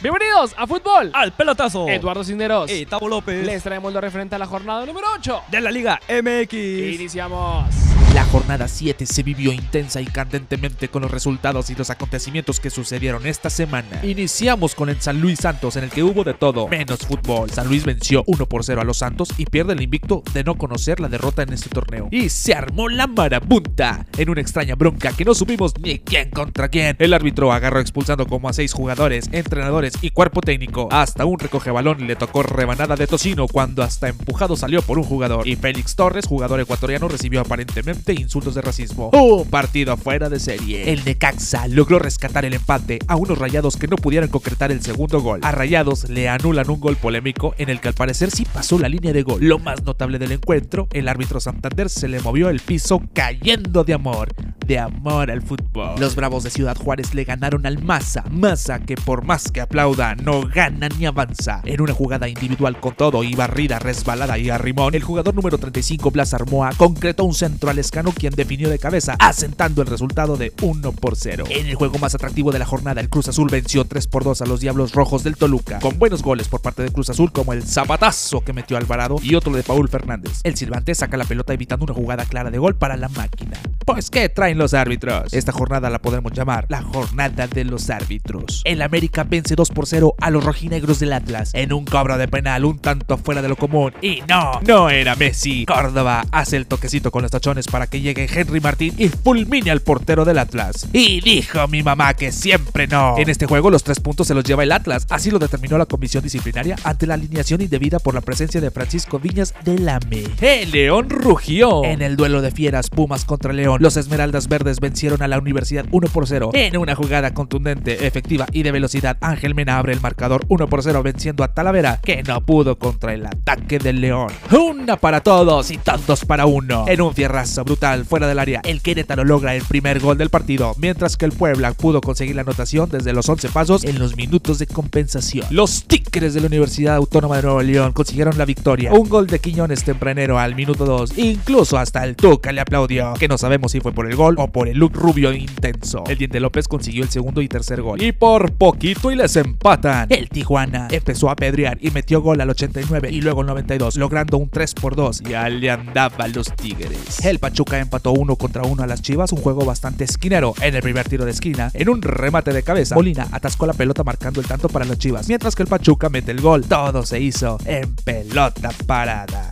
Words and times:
Bienvenidos 0.00 0.54
a 0.56 0.66
Fútbol 0.66 1.10
al 1.12 1.32
pelotazo. 1.32 1.86
Eduardo 1.86 2.24
Cisneros. 2.24 2.70
Y 2.72 2.86
Tavo 2.86 3.08
López. 3.08 3.44
Les 3.44 3.62
traemos 3.62 3.92
lo 3.92 4.00
referente 4.00 4.34
a 4.34 4.38
la 4.38 4.46
jornada 4.46 4.86
número 4.86 5.06
8 5.14 5.42
de 5.50 5.60
la 5.60 5.70
Liga 5.70 6.00
MX. 6.08 6.54
Iniciamos. 6.54 7.66
La 8.14 8.24
jornada 8.26 8.68
7 8.68 9.06
se 9.06 9.22
vivió 9.22 9.54
intensa 9.54 10.02
y 10.02 10.04
candentemente 10.04 10.88
con 10.88 11.00
los 11.00 11.10
resultados 11.10 11.70
y 11.70 11.74
los 11.74 11.88
acontecimientos 11.88 12.60
que 12.60 12.68
sucedieron 12.68 13.26
esta 13.26 13.48
semana. 13.48 14.00
Iniciamos 14.02 14.74
con 14.74 14.90
el 14.90 15.00
San 15.00 15.18
Luis 15.22 15.38
Santos 15.38 15.76
en 15.76 15.84
el 15.84 15.90
que 15.90 16.02
hubo 16.02 16.22
de 16.22 16.34
todo, 16.34 16.68
menos 16.68 16.98
fútbol. 17.06 17.50
San 17.50 17.68
Luis 17.68 17.86
venció 17.86 18.22
1 18.26 18.46
por 18.46 18.64
0 18.64 18.82
a 18.82 18.84
los 18.84 18.98
Santos 18.98 19.30
y 19.38 19.46
pierde 19.46 19.72
el 19.72 19.80
invicto 19.80 20.22
de 20.34 20.44
no 20.44 20.56
conocer 20.56 21.00
la 21.00 21.08
derrota 21.08 21.42
en 21.42 21.54
este 21.54 21.70
torneo. 21.70 22.08
Y 22.10 22.28
se 22.28 22.52
armó 22.52 22.90
la 22.90 23.06
marabunta 23.06 24.04
en 24.18 24.28
una 24.28 24.42
extraña 24.42 24.74
bronca 24.74 25.12
que 25.12 25.24
no 25.24 25.34
supimos 25.34 25.72
ni 25.80 25.98
quién 25.98 26.28
contra 26.28 26.68
quién. 26.68 26.96
El 26.98 27.14
árbitro 27.14 27.50
agarró 27.50 27.80
expulsando 27.80 28.26
como 28.26 28.50
a 28.50 28.52
6 28.52 28.74
jugadores, 28.74 29.30
entrenadores 29.32 29.94
y 30.02 30.10
cuerpo 30.10 30.42
técnico. 30.42 30.88
Hasta 30.90 31.24
un 31.24 31.38
recoge 31.38 31.70
balón 31.70 32.06
le 32.06 32.16
tocó 32.16 32.42
rebanada 32.42 32.94
de 32.94 33.06
tocino 33.06 33.48
cuando 33.48 33.82
hasta 33.82 34.08
empujado 34.08 34.54
salió 34.54 34.82
por 34.82 34.98
un 34.98 35.04
jugador. 35.04 35.48
Y 35.48 35.56
Félix 35.56 35.96
Torres, 35.96 36.26
jugador 36.26 36.60
ecuatoriano, 36.60 37.08
recibió 37.08 37.40
aparentemente 37.40 38.01
insultos 38.08 38.54
de 38.54 38.62
racismo. 38.62 39.10
Un 39.10 39.48
partido 39.48 39.96
fuera 39.96 40.28
de 40.28 40.40
serie. 40.40 40.92
El 40.92 41.04
Necaxa 41.04 41.68
logró 41.68 41.98
rescatar 41.98 42.44
el 42.44 42.54
empate 42.54 42.98
a 43.06 43.16
unos 43.16 43.38
rayados 43.38 43.76
que 43.76 43.86
no 43.86 43.96
pudieran 43.96 44.28
concretar 44.28 44.72
el 44.72 44.82
segundo 44.82 45.20
gol. 45.20 45.40
A 45.42 45.52
rayados 45.52 46.08
le 46.08 46.28
anulan 46.28 46.68
un 46.68 46.80
gol 46.80 46.96
polémico 46.96 47.54
en 47.58 47.68
el 47.68 47.80
que 47.80 47.88
al 47.88 47.94
parecer 47.94 48.30
sí 48.30 48.44
pasó 48.44 48.78
la 48.78 48.88
línea 48.88 49.12
de 49.12 49.22
gol. 49.22 49.38
Lo 49.40 49.58
más 49.58 49.84
notable 49.84 50.18
del 50.18 50.32
encuentro, 50.32 50.88
el 50.92 51.08
árbitro 51.08 51.38
Santander 51.38 51.88
se 51.88 52.08
le 52.08 52.20
movió 52.20 52.48
el 52.48 52.60
piso 52.60 53.00
cayendo 53.14 53.84
de 53.84 53.94
amor 53.94 54.34
de 54.66 54.78
amor 54.78 55.30
al 55.30 55.42
fútbol. 55.42 55.98
Los 55.98 56.14
Bravos 56.14 56.44
de 56.44 56.50
Ciudad 56.50 56.76
Juárez 56.76 57.14
le 57.14 57.24
ganaron 57.24 57.66
al 57.66 57.82
Maza, 57.82 58.24
Maza 58.30 58.80
que 58.80 58.94
por 58.94 59.24
más 59.24 59.50
que 59.50 59.60
aplauda 59.60 60.14
no 60.14 60.42
gana 60.42 60.88
ni 60.88 61.06
avanza. 61.06 61.60
En 61.64 61.80
una 61.80 61.92
jugada 61.92 62.28
individual 62.28 62.78
con 62.80 62.94
todo 62.94 63.22
y 63.24 63.34
barrida, 63.34 63.78
resbalada 63.78 64.38
y 64.38 64.50
arrimón, 64.50 64.94
el 64.94 65.02
jugador 65.02 65.34
número 65.34 65.58
35 65.58 66.10
Blas 66.10 66.34
Armoa 66.34 66.70
concretó 66.76 67.24
un 67.24 67.34
centro 67.34 67.70
al 67.70 67.78
escano 67.92 68.12
quien 68.12 68.32
definió 68.34 68.70
de 68.70 68.78
cabeza, 68.78 69.16
asentando 69.18 69.82
el 69.82 69.88
resultado 69.88 70.38
de 70.38 70.54
1 70.62 70.92
por 70.92 71.14
0. 71.14 71.44
En 71.50 71.66
el 71.66 71.74
juego 71.74 71.98
más 71.98 72.14
atractivo 72.14 72.50
de 72.50 72.58
la 72.58 72.64
jornada, 72.64 73.02
el 73.02 73.10
Cruz 73.10 73.28
Azul 73.28 73.50
venció 73.50 73.84
3 73.84 74.06
por 74.06 74.24
2 74.24 74.40
a 74.40 74.46
los 74.46 74.60
Diablos 74.60 74.92
Rojos 74.92 75.24
del 75.24 75.36
Toluca, 75.36 75.78
con 75.78 75.98
buenos 75.98 76.22
goles 76.22 76.48
por 76.48 76.62
parte 76.62 76.80
del 76.80 76.92
Cruz 76.92 77.10
Azul 77.10 77.30
como 77.32 77.52
el 77.52 77.64
zapatazo 77.64 78.40
que 78.40 78.54
metió 78.54 78.78
Alvarado 78.78 79.16
y 79.22 79.34
otro 79.34 79.52
de 79.52 79.62
Paul 79.62 79.90
Fernández. 79.90 80.40
El 80.42 80.56
silbante 80.56 80.94
saca 80.94 81.18
la 81.18 81.26
pelota 81.26 81.52
evitando 81.52 81.84
una 81.84 81.92
jugada 81.92 82.24
clara 82.24 82.50
de 82.50 82.56
gol 82.56 82.76
para 82.76 82.96
la 82.96 83.10
máquina. 83.10 83.58
Pues 83.84 84.08
qué 84.08 84.30
traen 84.30 84.56
los 84.56 84.72
árbitros. 84.72 85.34
Esta 85.34 85.52
jornada 85.52 85.90
la 85.90 86.00
podemos 86.00 86.32
llamar 86.32 86.64
la 86.70 86.80
jornada 86.80 87.46
de 87.46 87.64
los 87.64 87.90
árbitros. 87.90 88.62
El 88.64 88.80
América 88.80 89.24
vence 89.24 89.54
2 89.54 89.68
por 89.68 89.86
0 89.86 90.14
a 90.18 90.30
los 90.30 90.42
rojinegros 90.42 90.98
del 90.98 91.12
Atlas 91.12 91.50
en 91.52 91.74
un 91.74 91.84
cobro 91.84 92.16
de 92.16 92.26
penal 92.26 92.64
un 92.64 92.78
tanto 92.78 93.18
fuera 93.18 93.42
de 93.42 93.50
lo 93.50 93.56
común. 93.56 93.92
Y 94.00 94.22
no, 94.26 94.60
no 94.66 94.88
era 94.88 95.14
Messi. 95.14 95.66
Córdoba 95.66 96.24
hace 96.30 96.56
el 96.56 96.66
toquecito 96.66 97.10
con 97.10 97.20
los 97.20 97.30
tachones 97.30 97.66
para 97.66 97.81
que 97.86 98.00
llegue 98.00 98.28
Henry 98.32 98.60
Martín 98.60 98.94
y 98.98 99.08
fulmine 99.08 99.70
al 99.70 99.80
portero 99.80 100.24
del 100.24 100.38
Atlas. 100.38 100.88
Y 100.92 101.20
dijo 101.20 101.66
mi 101.68 101.82
mamá 101.82 102.14
que 102.14 102.32
siempre 102.32 102.86
no. 102.86 103.16
En 103.18 103.28
este 103.28 103.46
juego 103.46 103.70
los 103.70 103.84
tres 103.84 104.00
puntos 104.00 104.26
se 104.26 104.34
los 104.34 104.44
lleva 104.44 104.62
el 104.62 104.72
Atlas. 104.72 105.06
Así 105.10 105.30
lo 105.30 105.38
determinó 105.38 105.78
la 105.78 105.86
comisión 105.86 106.22
disciplinaria 106.22 106.76
ante 106.84 107.06
la 107.06 107.14
alineación 107.14 107.60
indebida 107.60 107.98
por 107.98 108.14
la 108.14 108.20
presencia 108.20 108.60
de 108.60 108.70
Francisco 108.70 109.18
Viñas 109.18 109.54
del 109.64 109.88
AME. 109.88 110.24
El 110.40 110.70
León 110.70 111.10
rugió. 111.10 111.84
En 111.84 112.02
el 112.02 112.16
duelo 112.16 112.42
de 112.42 112.50
fieras 112.50 112.90
Pumas 112.90 113.24
contra 113.24 113.52
León, 113.52 113.82
los 113.82 113.96
Esmeraldas 113.96 114.48
Verdes 114.48 114.80
vencieron 114.80 115.22
a 115.22 115.28
la 115.28 115.38
Universidad 115.38 115.86
1 115.90 116.08
por 116.08 116.26
0. 116.26 116.50
En 116.54 116.76
una 116.76 116.94
jugada 116.94 117.34
contundente, 117.34 118.06
efectiva 118.06 118.46
y 118.52 118.62
de 118.62 118.72
velocidad, 118.72 119.16
Ángel 119.20 119.54
Mena 119.54 119.78
abre 119.78 119.92
el 119.92 120.00
marcador 120.00 120.44
1 120.48 120.68
por 120.68 120.82
0 120.82 121.02
venciendo 121.02 121.44
a 121.44 121.54
Talavera, 121.54 122.00
que 122.02 122.22
no 122.22 122.40
pudo 122.40 122.78
contra 122.78 123.14
el 123.14 123.26
ataque 123.26 123.78
del 123.78 124.00
León. 124.00 124.28
Una 124.50 124.96
para 124.96 125.20
todos 125.20 125.70
y 125.70 125.78
todos 125.78 126.24
para 126.24 126.46
uno. 126.46 126.86
En 126.88 127.00
un 127.00 127.14
fierrazo 127.14 127.64
brutal 127.72 128.04
fuera 128.04 128.28
del 128.28 128.38
área, 128.38 128.60
el 128.64 128.82
Querétaro 128.82 129.24
logra 129.24 129.54
el 129.54 129.62
primer 129.62 129.98
gol 129.98 130.18
del 130.18 130.28
partido, 130.28 130.74
mientras 130.76 131.16
que 131.16 131.24
el 131.24 131.32
Puebla 131.32 131.72
pudo 131.72 132.02
conseguir 132.02 132.36
la 132.36 132.42
anotación 132.42 132.90
desde 132.90 133.14
los 133.14 133.26
11 133.26 133.48
pasos 133.48 133.84
en 133.84 133.98
los 133.98 134.14
minutos 134.14 134.58
de 134.58 134.66
compensación. 134.66 135.46
Los 135.48 135.84
Tigres 135.84 136.34
de 136.34 136.42
la 136.42 136.48
Universidad 136.48 136.96
Autónoma 136.96 137.36
de 137.36 137.44
Nuevo 137.44 137.62
León 137.62 137.92
consiguieron 137.92 138.36
la 138.36 138.44
victoria. 138.44 138.92
Un 138.92 139.08
gol 139.08 139.26
de 139.26 139.38
Quiñones 139.38 139.84
tempranero 139.84 140.38
al 140.38 140.54
minuto 140.54 140.84
2. 140.84 141.16
Incluso 141.16 141.78
hasta 141.78 142.04
el 142.04 142.14
Tuca 142.14 142.52
le 142.52 142.60
aplaudió, 142.60 143.14
que 143.14 143.26
no 143.26 143.38
sabemos 143.38 143.72
si 143.72 143.80
fue 143.80 143.92
por 143.92 144.06
el 144.06 144.16
gol 144.16 144.34
o 144.36 144.48
por 144.48 144.68
el 144.68 144.76
look 144.76 144.92
rubio 144.92 145.32
intenso. 145.32 146.04
El 146.06 146.18
Diente 146.18 146.38
López 146.38 146.68
consiguió 146.68 147.04
el 147.04 147.08
segundo 147.08 147.40
y 147.40 147.48
tercer 147.48 147.80
gol. 147.80 148.02
Y 148.02 148.12
por 148.12 148.52
poquito 148.52 149.10
y 149.10 149.16
les 149.16 149.34
empatan. 149.36 150.08
El 150.10 150.28
Tijuana 150.28 150.88
empezó 150.90 151.30
a 151.30 151.36
pedrear 151.36 151.78
y 151.80 151.90
metió 151.90 152.20
gol 152.20 152.38
al 152.42 152.50
89 152.50 153.08
y 153.10 153.22
luego 153.22 153.40
al 153.40 153.46
92, 153.46 153.96
logrando 153.96 154.36
un 154.36 154.50
3 154.50 154.74
por 154.74 154.94
2. 154.94 155.22
Ya 155.22 155.48
le 155.48 155.70
andaba 155.70 156.28
los 156.28 156.54
Tigres. 156.54 157.24
El 157.24 157.38
Pachuca 157.52 157.78
empató 157.78 158.12
uno 158.12 158.36
contra 158.36 158.62
uno 158.62 158.82
a 158.82 158.86
las 158.86 159.02
Chivas, 159.02 159.30
un 159.30 159.42
juego 159.42 159.66
bastante 159.66 160.04
esquinero. 160.04 160.54
En 160.62 160.74
el 160.74 160.80
primer 160.80 161.06
tiro 161.06 161.26
de 161.26 161.32
esquina, 161.32 161.70
en 161.74 161.90
un 161.90 162.00
remate 162.00 162.50
de 162.50 162.62
cabeza, 162.62 162.94
Molina 162.94 163.28
atascó 163.30 163.66
la 163.66 163.74
pelota 163.74 164.02
marcando 164.02 164.40
el 164.40 164.46
tanto 164.46 164.70
para 164.70 164.86
las 164.86 164.96
Chivas, 164.96 165.28
mientras 165.28 165.54
que 165.54 165.62
el 165.62 165.68
Pachuca 165.68 166.08
mete 166.08 166.30
el 166.30 166.40
gol. 166.40 166.64
Todo 166.64 167.04
se 167.04 167.20
hizo 167.20 167.58
en 167.66 167.94
pelota 167.96 168.70
parada. 168.86 169.50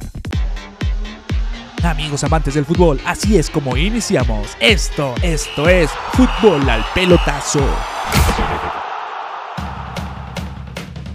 Amigos 1.82 2.24
amantes 2.24 2.54
del 2.54 2.64
fútbol, 2.64 2.98
así 3.04 3.36
es 3.36 3.50
como 3.50 3.76
iniciamos. 3.76 4.56
Esto, 4.60 5.14
esto 5.22 5.68
es 5.68 5.90
Fútbol 6.14 6.70
al 6.70 6.82
Pelotazo. 6.94 7.60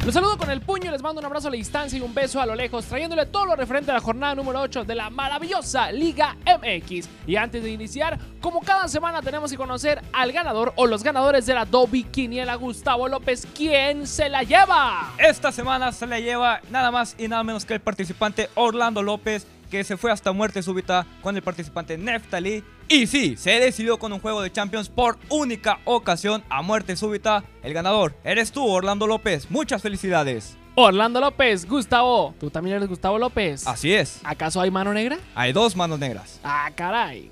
Los 0.05 0.13
saludo 0.13 0.37
con 0.37 0.51
el 0.51 0.61
puño, 0.61 0.91
les 0.91 1.01
mando 1.01 1.19
un 1.19 1.25
abrazo 1.25 1.47
a 1.47 1.51
la 1.51 1.57
distancia 1.57 1.97
y 1.97 2.01
un 2.01 2.13
beso 2.13 2.39
a 2.39 2.45
lo 2.45 2.53
lejos, 2.53 2.85
trayéndole 2.85 3.25
todo 3.25 3.47
lo 3.47 3.55
referente 3.55 3.89
a 3.89 3.95
la 3.95 3.99
jornada 3.99 4.35
número 4.35 4.61
8 4.61 4.85
de 4.85 4.93
la 4.93 5.09
maravillosa 5.09 5.91
Liga 5.91 6.37
MX. 6.45 7.09
Y 7.25 7.35
antes 7.37 7.63
de 7.63 7.71
iniciar, 7.71 8.19
como 8.39 8.61
cada 8.61 8.87
semana 8.87 9.23
tenemos 9.23 9.49
que 9.49 9.57
conocer 9.57 9.99
al 10.13 10.31
ganador 10.31 10.73
o 10.75 10.85
los 10.85 11.01
ganadores 11.01 11.47
de 11.47 11.55
la 11.55 11.65
Dobby 11.65 12.03
Quiniela 12.03 12.53
Gustavo 12.53 13.07
López. 13.07 13.47
¿Quién 13.55 14.05
se 14.05 14.29
la 14.29 14.43
lleva? 14.43 15.11
Esta 15.17 15.51
semana 15.51 15.91
se 15.91 16.05
la 16.05 16.19
lleva 16.19 16.61
nada 16.69 16.91
más 16.91 17.15
y 17.17 17.27
nada 17.27 17.43
menos 17.43 17.65
que 17.65 17.73
el 17.73 17.81
participante 17.81 18.51
Orlando 18.53 19.01
López, 19.01 19.47
que 19.71 19.83
se 19.83 19.97
fue 19.97 20.11
hasta 20.11 20.31
muerte 20.31 20.61
súbita 20.61 21.07
con 21.23 21.35
el 21.35 21.41
participante 21.41 21.97
Neftali. 21.97 22.63
Y 22.87 23.07
sí, 23.07 23.35
se 23.35 23.59
decidió 23.59 23.97
con 23.97 24.13
un 24.13 24.19
juego 24.19 24.41
de 24.41 24.51
Champions 24.51 24.89
por 24.89 25.17
única 25.29 25.79
ocasión 25.85 26.43
a 26.49 26.61
muerte 26.61 26.95
súbita. 26.95 27.43
El 27.63 27.73
ganador 27.73 28.15
eres 28.23 28.51
tú, 28.51 28.63
Orlando 28.65 29.07
López. 29.07 29.49
Muchas 29.49 29.81
felicidades. 29.81 30.55
Orlando 30.75 31.19
López, 31.19 31.67
Gustavo. 31.67 32.35
¿Tú 32.39 32.51
también 32.51 32.75
eres 32.75 32.87
Gustavo 32.89 33.17
López? 33.17 33.65
Así 33.65 33.93
es. 33.93 34.19
¿Acaso 34.23 34.61
hay 34.61 34.69
mano 34.69 34.93
negra? 34.93 35.17
Hay 35.33 35.51
dos 35.51 35.75
manos 35.75 35.97
negras. 35.97 36.39
Ah, 36.43 36.69
caray. 36.75 37.31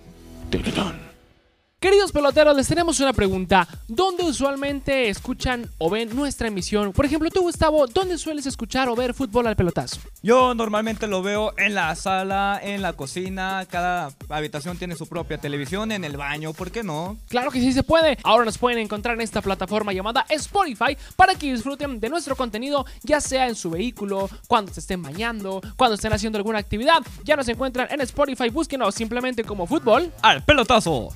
Queridos 1.83 2.13
peloteros, 2.13 2.55
les 2.55 2.65
tenemos 2.65 2.97
una 3.01 3.11
pregunta. 3.11 3.67
¿Dónde 3.89 4.23
usualmente 4.23 5.09
escuchan 5.09 5.69
o 5.79 5.89
ven 5.89 6.15
nuestra 6.15 6.47
emisión? 6.47 6.93
Por 6.93 7.05
ejemplo, 7.05 7.29
tú, 7.29 7.41
Gustavo, 7.41 7.87
¿dónde 7.87 8.17
sueles 8.17 8.45
escuchar 8.45 8.87
o 8.87 8.95
ver 8.95 9.13
fútbol 9.13 9.47
al 9.47 9.57
pelotazo? 9.57 9.99
Yo 10.21 10.55
normalmente 10.55 11.07
lo 11.07 11.21
veo 11.21 11.53
en 11.57 11.75
la 11.75 11.93
sala, 11.95 12.57
en 12.63 12.81
la 12.81 12.93
cocina. 12.93 13.67
Cada 13.69 14.13
habitación 14.29 14.77
tiene 14.77 14.95
su 14.95 15.07
propia 15.07 15.37
televisión, 15.39 15.91
en 15.91 16.05
el 16.05 16.15
baño, 16.15 16.53
¿por 16.53 16.71
qué 16.71 16.83
no? 16.83 17.17
Claro 17.27 17.51
que 17.51 17.59
sí 17.59 17.73
se 17.73 17.83
puede. 17.83 18.17
Ahora 18.23 18.45
nos 18.45 18.57
pueden 18.57 18.79
encontrar 18.79 19.15
en 19.15 19.21
esta 19.21 19.41
plataforma 19.41 19.91
llamada 19.91 20.25
Spotify 20.29 20.97
para 21.17 21.35
que 21.35 21.51
disfruten 21.51 21.99
de 21.99 22.07
nuestro 22.07 22.37
contenido, 22.37 22.85
ya 23.01 23.19
sea 23.19 23.49
en 23.49 23.55
su 23.55 23.71
vehículo, 23.71 24.29
cuando 24.47 24.73
se 24.73 24.79
estén 24.79 25.01
bañando, 25.01 25.59
cuando 25.75 25.95
estén 25.95 26.13
haciendo 26.13 26.37
alguna 26.37 26.59
actividad. 26.59 27.03
Ya 27.25 27.35
nos 27.35 27.49
encuentran 27.49 27.89
en 27.91 27.99
Spotify, 27.99 28.47
búsquenos 28.49 28.95
simplemente 28.95 29.43
como 29.43 29.67
fútbol 29.67 30.13
al 30.21 30.45
pelotazo. 30.45 31.09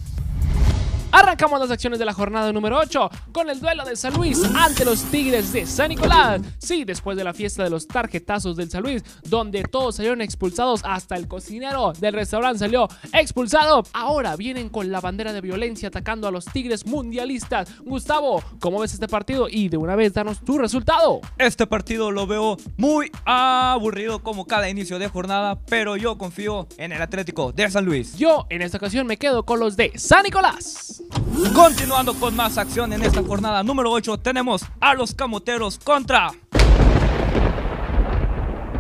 Arrancamos 1.28 1.60
las 1.60 1.72
acciones 1.72 2.00
de 2.00 2.06
la 2.06 2.14
jornada 2.14 2.54
número 2.54 2.78
8 2.78 3.10
con 3.34 3.50
el 3.50 3.60
duelo 3.60 3.84
de 3.84 3.98
San 3.98 4.14
Luis 4.14 4.42
ante 4.56 4.86
los 4.86 5.04
Tigres 5.12 5.52
de 5.52 5.66
San 5.66 5.90
Nicolás. 5.90 6.40
Sí, 6.58 6.86
después 6.86 7.18
de 7.18 7.26
la 7.26 7.34
fiesta 7.34 7.66
de 7.66 7.70
los 7.70 7.86
tarjetazos 7.86 8.56
del 8.56 8.72
San 8.72 8.82
Luis, 8.82 9.04
donde 9.24 9.64
todos 9.64 9.98
salieron 9.98 10.22
expulsados, 10.22 10.80
hasta 10.86 11.18
el 11.18 11.28
cocinero 11.28 11.92
del 12.00 12.14
restaurante 12.14 12.60
salió 12.60 12.88
expulsado. 13.12 13.84
Ahora 13.92 14.38
vienen 14.38 14.70
con 14.70 14.90
la 14.90 15.02
bandera 15.02 15.34
de 15.34 15.42
violencia 15.42 15.90
atacando 15.90 16.30
a 16.30 16.32
los 16.32 16.46
Tigres 16.46 16.86
mundialistas. 16.86 17.78
Gustavo, 17.84 18.42
¿cómo 18.62 18.80
ves 18.80 18.94
este 18.94 19.10
partido? 19.10 19.50
Y 19.50 19.68
de 19.68 19.76
una 19.76 19.98
vez, 19.98 20.14
danos 20.14 20.40
tu 20.40 20.58
resultado. 20.58 21.20
Este 21.38 21.68
partido 21.68 22.10
lo 22.10 22.26
veo 22.26 22.56
muy 22.78 23.12
aburrido 23.26 24.24
como 24.24 24.48
cada 24.48 24.70
inicio 24.70 24.98
de 24.98 25.10
jornada, 25.10 25.60
pero 25.66 25.98
yo 25.98 26.18
confío 26.18 26.70
en 26.78 26.94
el 26.94 27.02
Atlético 27.02 27.52
de 27.52 27.70
San 27.70 27.84
Luis. 27.84 28.18
Yo 28.18 28.46
en 28.50 28.62
esta 28.62 28.78
ocasión 28.78 29.06
me 29.08 29.18
quedo 29.18 29.44
con 29.44 29.60
los 29.60 29.76
de 29.76 29.92
San 29.98 30.24
Nicolás. 30.24 31.04
Continuando 31.54 32.14
con 32.14 32.36
más 32.36 32.58
acción 32.58 32.94
en 32.94 33.04
esta 33.04 33.24
jornada 33.24 33.64
número 33.64 33.92
8, 33.92 34.18
tenemos 34.18 34.64
a 34.80 34.94
los 34.94 35.14
camoteros 35.14 35.80
contra 35.80 36.32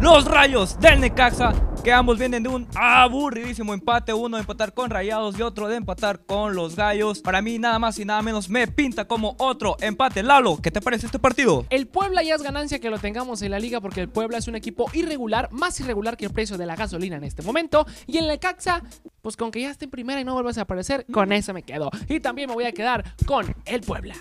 los 0.01 0.25
rayos 0.25 0.79
del 0.79 0.99
Necaxa 1.01 1.53
que 1.87 1.93
ambos 1.93 2.19
vienen 2.19 2.43
de 2.43 2.49
un 2.49 2.67
aburridísimo 2.75 3.73
empate. 3.73 4.11
Uno 4.11 4.35
de 4.35 4.41
empatar 4.41 4.73
con 4.73 4.89
Rayados 4.89 5.39
y 5.39 5.41
otro 5.41 5.69
de 5.69 5.77
empatar 5.77 6.19
con 6.25 6.53
los 6.53 6.75
Gallos. 6.75 7.21
Para 7.21 7.41
mí 7.41 7.59
nada 7.59 7.79
más 7.79 7.97
y 7.97 8.03
nada 8.03 8.21
menos 8.21 8.49
me 8.49 8.67
pinta 8.67 9.05
como 9.05 9.37
otro 9.39 9.77
empate. 9.79 10.21
Lalo, 10.21 10.57
¿qué 10.61 10.69
te 10.69 10.81
parece 10.81 11.05
este 11.05 11.17
partido? 11.17 11.65
El 11.69 11.87
Puebla 11.87 12.23
ya 12.23 12.35
es 12.35 12.41
ganancia 12.41 12.79
que 12.79 12.89
lo 12.89 12.99
tengamos 12.99 13.41
en 13.41 13.51
la 13.51 13.59
liga 13.59 13.79
porque 13.79 14.01
el 14.01 14.09
Puebla 14.09 14.37
es 14.37 14.49
un 14.49 14.57
equipo 14.57 14.91
irregular, 14.91 15.47
más 15.53 15.79
irregular 15.79 16.17
que 16.17 16.25
el 16.25 16.33
precio 16.33 16.57
de 16.57 16.65
la 16.65 16.75
gasolina 16.75 17.15
en 17.15 17.23
este 17.23 17.41
momento. 17.41 17.87
Y 18.05 18.17
en 18.17 18.25
el 18.25 18.37
Caxa, 18.37 18.81
pues 19.21 19.37
con 19.37 19.49
que 19.49 19.61
ya 19.61 19.71
esté 19.71 19.85
en 19.85 19.91
primera 19.91 20.19
y 20.19 20.25
no 20.25 20.33
vuelvas 20.33 20.57
a 20.57 20.63
aparecer, 20.63 21.05
con 21.09 21.31
eso 21.31 21.53
me 21.53 21.63
quedo. 21.63 21.89
Y 22.09 22.19
también 22.19 22.49
me 22.49 22.53
voy 22.55 22.65
a 22.65 22.73
quedar 22.73 23.15
con 23.25 23.55
el 23.63 23.79
Puebla. 23.79 24.15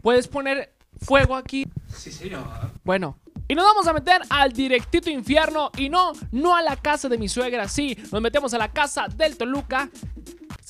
Puedes 0.00 0.26
poner 0.28 0.72
fuego 0.98 1.36
aquí. 1.36 1.66
Sí, 1.94 2.10
señor. 2.10 2.42
Bueno. 2.84 3.18
Y 3.50 3.54
nos 3.54 3.64
vamos 3.64 3.86
a 3.86 3.94
meter 3.94 4.20
al 4.28 4.52
directito 4.52 5.08
infierno 5.08 5.70
y 5.78 5.88
no, 5.88 6.12
no 6.32 6.54
a 6.54 6.60
la 6.60 6.76
casa 6.76 7.08
de 7.08 7.16
mi 7.16 7.28
suegra, 7.28 7.66
sí, 7.66 7.96
nos 8.12 8.20
metemos 8.20 8.52
a 8.52 8.58
la 8.58 8.70
casa 8.70 9.06
del 9.08 9.38
Toluca. 9.38 9.88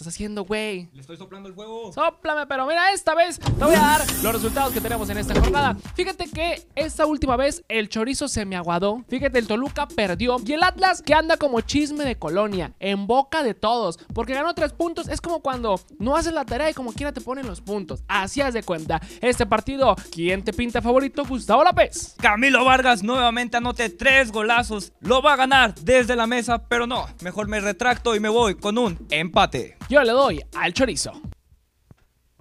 ¿Qué 0.08 0.12
estás 0.12 0.14
haciendo, 0.14 0.44
güey? 0.44 0.88
Le 0.94 1.00
estoy 1.00 1.16
soplando 1.18 1.48
el 1.48 1.54
fuego. 1.54 1.92
Sóplame, 1.92 2.46
pero 2.46 2.66
mira, 2.66 2.92
esta 2.92 3.14
vez 3.14 3.38
te 3.38 3.64
voy 3.64 3.74
a 3.74 3.80
dar 3.80 4.00
los 4.22 4.32
resultados 4.32 4.72
que 4.72 4.80
tenemos 4.80 5.10
en 5.10 5.18
esta 5.18 5.38
jornada. 5.38 5.76
Fíjate 5.94 6.30
que 6.30 6.62
esta 6.76 7.04
última 7.04 7.36
vez 7.36 7.62
el 7.68 7.88
chorizo 7.88 8.28
se 8.28 8.46
me 8.46 8.56
aguadó. 8.56 9.04
Fíjate, 9.08 9.38
el 9.38 9.46
Toluca 9.46 9.86
perdió. 9.86 10.36
Y 10.46 10.52
el 10.52 10.62
Atlas 10.62 11.02
que 11.02 11.14
anda 11.14 11.36
como 11.36 11.60
chisme 11.60 12.04
de 12.04 12.16
colonia, 12.16 12.72
en 12.80 13.06
boca 13.06 13.42
de 13.42 13.54
todos. 13.54 13.98
Porque 14.14 14.34
ganó 14.34 14.54
tres 14.54 14.72
puntos. 14.72 15.08
Es 15.08 15.20
como 15.20 15.40
cuando 15.40 15.80
no 15.98 16.16
haces 16.16 16.32
la 16.32 16.44
tarea 16.44 16.70
y 16.70 16.74
como 16.74 16.92
quiera 16.92 17.12
te 17.12 17.20
ponen 17.20 17.46
los 17.46 17.60
puntos. 17.60 18.02
Así 18.08 18.40
haz 18.40 18.54
de 18.54 18.62
cuenta. 18.62 19.02
Este 19.20 19.44
partido, 19.46 19.94
¿quién 20.10 20.42
te 20.42 20.52
pinta 20.52 20.80
favorito? 20.80 21.24
Gustavo 21.26 21.64
López. 21.64 22.14
Camilo 22.18 22.64
Vargas 22.64 23.02
nuevamente 23.02 23.56
anote 23.56 23.90
tres 23.90 24.32
golazos. 24.32 24.92
Lo 25.00 25.20
va 25.22 25.34
a 25.34 25.36
ganar 25.36 25.74
desde 25.74 26.16
la 26.16 26.26
mesa, 26.26 26.66
pero 26.66 26.86
no. 26.86 27.06
Mejor 27.20 27.48
me 27.48 27.60
retracto 27.60 28.14
y 28.14 28.20
me 28.20 28.28
voy 28.28 28.54
con 28.54 28.78
un 28.78 29.06
empate. 29.10 29.77
Yo 29.88 30.02
le 30.02 30.12
doy 30.12 30.42
al 30.54 30.74
chorizo. 30.74 31.12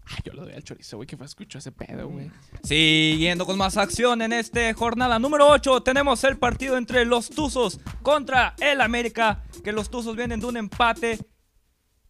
Ay, 0.05 0.17
yo 0.25 0.33
le 0.33 0.41
doy 0.41 0.53
al 0.53 0.63
chorizo, 0.63 0.97
güey, 0.97 1.07
que 1.07 1.15
fue 1.17 1.25
escucho 1.25 1.57
ese 1.57 1.71
pedo, 1.71 2.09
güey. 2.09 2.29
Siguiendo 2.63 3.45
con 3.45 3.57
más 3.57 3.77
acción 3.77 4.21
en 4.21 4.33
esta 4.33 4.73
jornada 4.73 5.17
número 5.17 5.47
8, 5.49 5.81
tenemos 5.81 6.23
el 6.25 6.37
partido 6.37 6.77
entre 6.77 7.05
los 7.05 7.29
Tuzos 7.29 7.79
contra 8.01 8.53
el 8.59 8.81
América, 8.81 9.43
que 9.63 9.71
los 9.71 9.89
Tuzos 9.89 10.15
vienen 10.15 10.39
de 10.39 10.45
un 10.45 10.57
empate. 10.57 11.19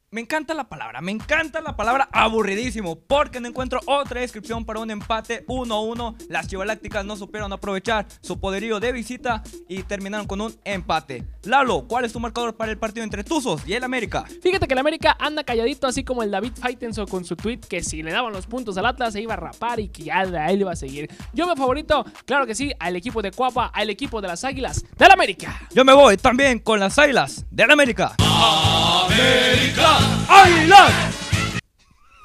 Me 0.10 0.22
encanta 0.22 0.54
la 0.54 0.70
palabra, 0.70 1.02
me 1.02 1.12
encanta 1.12 1.60
la 1.60 1.76
palabra 1.76 2.08
aburridísimo, 2.14 2.98
porque 3.00 3.40
no 3.40 3.48
encuentro 3.50 3.82
otra 3.86 4.22
descripción 4.22 4.64
para 4.66 4.80
un 4.80 4.90
empate 4.90 5.46
1-1. 5.48 6.16
Las 6.30 6.48
Chivalácticas 6.48 7.04
no 7.04 7.18
supieron 7.18 7.52
aprovechar 7.52 8.08
su 8.22 8.40
poderío 8.40 8.80
de 8.80 8.92
visita 8.92 9.44
y 9.68 9.84
terminaron 9.84 10.26
con 10.26 10.42
un 10.42 10.56
empate. 10.64 11.26
Lalo, 11.48 11.86
¿cuál 11.88 12.04
es 12.04 12.12
tu 12.12 12.20
marcador 12.20 12.56
para 12.58 12.72
el 12.72 12.78
partido 12.78 13.06
entre 13.06 13.24
Tuzos 13.24 13.62
y 13.66 13.74
el 13.74 13.82
América? 13.82 14.26
Fíjate 14.42 14.68
que 14.68 14.74
el 14.74 14.80
América 14.80 15.16
anda 15.18 15.46
calladito, 15.46 15.88
así 15.88 16.04
como 16.04 16.22
el 16.22 16.30
David 16.30 16.52
Faitenso 16.60 17.06
con 17.08 17.24
su 17.24 17.38
tweet 17.38 17.60
que 17.60 17.82
si 17.82 18.04
le 18.04 18.12
daban 18.12 18.34
los 18.34 18.46
puntos 18.48 18.78
al 18.78 18.86
Atlas 18.86 19.14
se 19.14 19.22
iba 19.22 19.34
a 19.34 19.38
rapar 19.38 19.80
y 19.80 19.88
que 19.88 20.04
ya 20.04 20.26
de 20.26 20.38
ahí 20.38 20.58
le 20.58 20.62
iba 20.62 20.74
a 20.74 20.76
seguir. 20.76 21.10
Yo 21.32 21.48
me 21.48 21.56
favorito, 21.56 22.06
claro 22.26 22.46
que 22.46 22.54
sí, 22.54 22.74
al 22.80 22.98
equipo 22.98 23.22
de 23.22 23.32
Cuapa, 23.32 23.68
al 23.68 23.90
equipo 23.90 24.20
de 24.20 24.28
las 24.28 24.44
Águilas 24.44 24.84
del 24.98 25.12
América. 25.12 25.62
Yo 25.74 25.86
me 25.86 25.94
voy 25.94 26.18
también 26.18 26.60
con 26.60 26.82
las 26.82 27.00
Águilas 27.00 27.46
del 27.50 27.72
América. 27.72 28.16
¡América! 28.20 29.98
¡Águilas! 30.28 30.92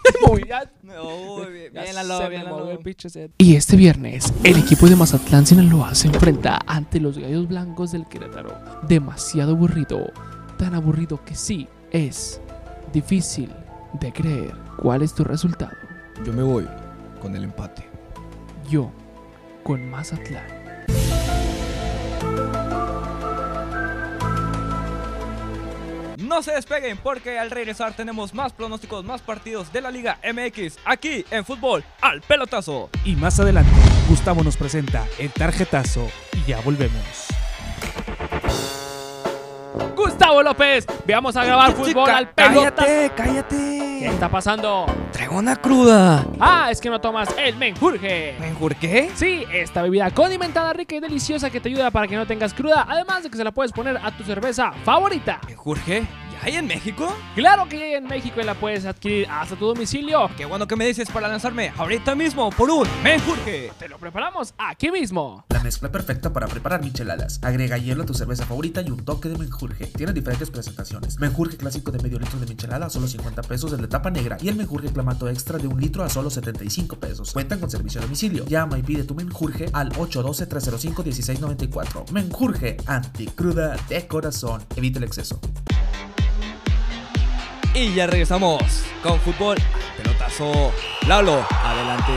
Muy 0.27 0.43
bien. 0.43 0.59
Bien, 1.53 1.73
bien, 1.73 1.73
bien, 2.69 3.11
set. 3.11 3.33
Y 3.39 3.57
este 3.57 3.77
viernes, 3.77 4.33
el 4.45 4.59
equipo 4.59 4.87
de 4.87 4.97
Mazatlán 4.97 5.47
Sinaloa 5.47 5.95
se 5.95 6.09
enfrenta 6.09 6.59
ante 6.67 7.01
los 7.01 7.19
Gallos 7.19 7.49
Blancos 7.49 7.93
del 7.93 8.07
Querétaro. 8.07 8.59
Demasiado 8.89 9.53
aburrido, 9.53 10.13
tan 10.59 10.75
aburrido 10.75 11.23
que 11.25 11.35
sí 11.35 11.69
es 11.91 12.41
difícil 12.93 13.51
de 14.01 14.13
creer. 14.13 14.55
¿Cuál 14.79 15.03
es 15.03 15.15
tu 15.15 15.25
resultado? 15.25 15.73
Yo 16.25 16.33
me 16.33 16.43
voy 16.43 16.67
con 17.21 17.35
el 17.37 17.45
empate. 17.45 17.85
Yo, 18.69 18.91
con 19.63 19.89
Mazatlán. 19.91 20.62
No 26.33 26.43
se 26.43 26.53
despeguen 26.53 26.97
porque 26.97 27.39
al 27.39 27.51
regresar 27.51 27.93
tenemos 27.93 28.33
más 28.33 28.55
pronósticos, 28.55 29.05
más 29.05 29.21
partidos 29.21 29.71
de 29.71 29.83
la 29.83 29.91
Liga 29.91 30.19
MX 30.25 30.79
aquí 30.87 31.27
en 31.31 31.45
Fútbol 31.45 31.85
al 32.01 32.23
Pelotazo. 32.23 32.89
Y 33.05 33.17
más 33.17 33.39
adelante, 33.39 33.71
Gustavo 34.09 34.43
nos 34.43 34.57
presenta 34.57 35.07
el 35.19 35.31
tarjetazo 35.31 36.09
y 36.33 36.49
ya 36.49 36.59
volvemos. 36.63 37.27
Gustavo 39.95 40.43
López, 40.43 40.87
veamos 41.05 41.37
a 41.37 41.45
grabar 41.45 41.75
fútbol 41.75 42.09
al 42.09 42.31
pelota. 42.31 42.83
¿Qué 42.83 43.13
cállate. 43.15 44.07
está 44.07 44.31
pasando? 44.31 44.87
Traigo 45.13 45.37
una 45.37 45.57
cruda. 45.57 46.25
Ah, 46.41 46.69
es 46.71 46.81
que 46.81 46.89
no 46.89 46.99
tomas 46.99 47.29
el 47.37 47.57
menjurje. 47.57 48.37
¿Por 48.59 48.75
qué? 48.77 49.11
Sí, 49.17 49.45
esta 49.53 49.83
bebida 49.83 50.11
condimentada, 50.11 50.73
rica 50.73 50.95
y 50.95 51.01
deliciosa 51.01 51.51
que 51.51 51.61
te 51.61 51.69
ayuda 51.69 51.91
para 51.91 52.09
que 52.09 52.17
no 52.17 52.27
tengas 52.27 52.55
cruda, 52.55 52.87
además 52.89 53.23
de 53.23 53.31
que 53.31 53.37
se 53.37 53.45
la 53.45 53.51
puedes 53.51 53.71
poner 53.73 53.99
a 53.99 54.11
tu 54.17 54.25
cerveza 54.25 54.73
favorita. 54.85 55.39
¿Jorge? 55.57 56.07
¿Ya 56.43 56.49
hay 56.49 56.57
en 56.57 56.67
México? 56.67 57.15
Claro 57.37 57.69
que 57.69 57.81
hay 57.81 57.95
en 57.95 58.05
México 58.05 58.41
y 58.41 58.45
la 58.45 58.55
puedes 58.55 58.85
adquirir 58.85 59.29
hasta 59.31 59.55
tu 59.55 59.67
domicilio. 59.67 60.29
Qué 60.37 60.45
bueno 60.45 60.67
que 60.67 60.75
me 60.75 60.85
dices 60.85 61.09
para 61.09 61.29
lanzarme 61.29 61.73
ahorita 61.77 62.17
mismo 62.17 62.51
por 62.51 62.69
un 62.69 62.89
menjurje. 63.05 63.71
Te 63.79 63.89
lo 63.89 63.97
preparamos 63.97 64.53
aquí 64.59 64.91
mismo. 64.91 65.45
La 65.51 65.63
mezcla 65.63 65.93
perfecta 65.93 66.33
para 66.33 66.49
preparar 66.49 66.83
micheladas. 66.83 67.39
Agrega 67.45 67.79
hielo 67.79 68.03
a 68.03 68.07
tu 68.07 68.15
cerveza 68.15 68.45
favorita 68.45 68.83
y 68.83 68.91
un 68.91 69.05
toque 69.05 69.29
de 69.29 69.39
menjurje. 69.39 69.87
Tiene 69.87 70.13
diferentes 70.13 70.51
presentaciones. 70.51 71.21
Menjurje 71.21 71.57
clásico 71.57 71.93
de 71.93 72.03
medio 72.03 72.19
litro 72.19 72.41
de 72.41 72.47
michelada 72.47 72.87
a 72.87 72.91
solo 72.91 73.07
50 73.07 73.41
pesos, 73.43 73.73
el 73.73 73.81
de 73.81 73.87
tapa 73.87 74.11
negra. 74.11 74.37
Y 74.41 74.49
el 74.49 74.57
menjurje 74.57 74.93
clamato 74.93 75.29
extra 75.29 75.59
de 75.59 75.69
un 75.69 75.81
litro 75.81 76.03
a 76.03 76.09
solo 76.09 76.29
75 76.29 76.99
pesos. 76.99 77.33
Cuentan 77.33 77.61
con 77.61 77.71
servicio 77.71 78.01
a 78.01 78.03
domicilio. 78.03 78.45
Llama 78.47 78.81
y 78.81 78.83
pide 78.83 79.05
tu 79.05 79.15
menjurje 79.15 79.67
al 79.73 79.93
812-305-1694. 79.93 82.11
Menjurje 82.11 82.79
anticruda 82.87 83.77
de 83.89 84.09
corazón. 84.09 84.61
Evita 84.75 84.99
el 84.99 85.05
exceso. 85.05 85.41
Y 87.75 87.95
ya 87.95 88.07
regresamos 88.07 88.85
con 89.03 89.19
fútbol 89.21 89.57
Pelotazo. 89.97 90.73
Lalo, 91.07 91.43
adelante. 91.51 92.13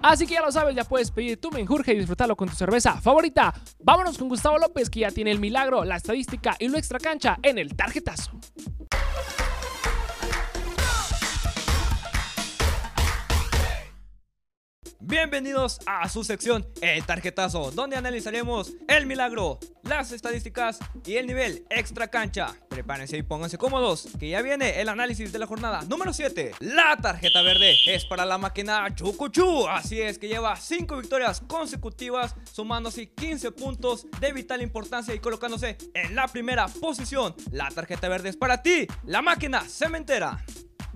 Así 0.00 0.26
que 0.26 0.34
ya 0.34 0.40
lo 0.40 0.50
sabes, 0.50 0.74
ya 0.74 0.84
puedes 0.84 1.10
pedir 1.10 1.38
tu 1.38 1.50
menjurje 1.50 1.92
y 1.92 1.98
disfrutarlo 1.98 2.34
con 2.34 2.48
tu 2.48 2.54
cerveza 2.54 2.98
favorita. 2.98 3.52
Vámonos 3.80 4.16
con 4.16 4.28
Gustavo 4.28 4.56
López, 4.56 4.88
que 4.88 5.00
ya 5.00 5.10
tiene 5.10 5.32
el 5.32 5.38
milagro, 5.38 5.84
la 5.84 5.96
estadística 5.96 6.56
y 6.58 6.68
lo 6.68 6.78
extra 6.78 6.98
cancha 6.98 7.38
en 7.42 7.58
el 7.58 7.76
tarjetazo. 7.76 8.30
Bienvenidos 15.08 15.80
a 15.86 16.06
su 16.10 16.22
sección 16.22 16.66
El 16.82 17.02
Tarjetazo, 17.02 17.70
donde 17.70 17.96
analizaremos 17.96 18.74
el 18.88 19.06
milagro, 19.06 19.58
las 19.82 20.12
estadísticas 20.12 20.78
y 21.06 21.14
el 21.14 21.26
nivel 21.26 21.64
extra 21.70 22.08
cancha. 22.08 22.54
Prepárense 22.68 23.16
y 23.16 23.22
pónganse 23.22 23.56
cómodos, 23.56 24.06
que 24.20 24.28
ya 24.28 24.42
viene 24.42 24.82
el 24.82 24.90
análisis 24.90 25.32
de 25.32 25.38
la 25.38 25.46
jornada 25.46 25.80
número 25.88 26.12
7. 26.12 26.56
La 26.60 26.94
tarjeta 26.98 27.40
verde 27.40 27.74
es 27.86 28.04
para 28.04 28.26
la 28.26 28.36
máquina 28.36 28.94
Chucuchú, 28.94 29.66
así 29.66 29.98
es 29.98 30.18
que 30.18 30.28
lleva 30.28 30.54
5 30.56 30.98
victorias 30.98 31.40
consecutivas, 31.40 32.34
sumándose 32.52 33.10
15 33.10 33.52
puntos 33.52 34.06
de 34.20 34.32
vital 34.34 34.60
importancia 34.60 35.14
y 35.14 35.20
colocándose 35.20 35.78
en 35.94 36.14
la 36.14 36.28
primera 36.28 36.68
posición. 36.68 37.34
La 37.50 37.70
tarjeta 37.70 38.10
verde 38.10 38.28
es 38.28 38.36
para 38.36 38.62
ti, 38.62 38.86
la 39.06 39.22
máquina 39.22 39.62
cementera. 39.62 40.44